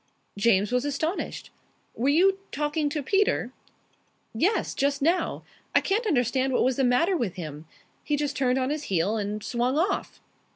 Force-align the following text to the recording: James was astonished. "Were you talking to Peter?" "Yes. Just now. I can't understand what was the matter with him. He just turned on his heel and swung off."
James 0.35 0.71
was 0.71 0.83
astonished. 0.83 1.51
"Were 1.93 2.09
you 2.09 2.39
talking 2.51 2.89
to 2.89 3.03
Peter?" 3.03 3.51
"Yes. 4.33 4.73
Just 4.73 5.03
now. 5.03 5.43
I 5.75 5.79
can't 5.79 6.07
understand 6.07 6.53
what 6.53 6.63
was 6.63 6.77
the 6.77 6.83
matter 6.83 7.15
with 7.15 7.35
him. 7.35 7.67
He 8.03 8.15
just 8.17 8.35
turned 8.35 8.57
on 8.57 8.71
his 8.71 8.85
heel 8.85 9.15
and 9.15 9.43
swung 9.43 9.77
off." 9.77 10.19